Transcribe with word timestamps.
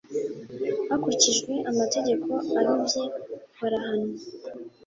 hakurikijwe 0.89 1.51
amategeko 1.71 2.29
abibye 2.59 3.01
barahanwa 3.59 4.19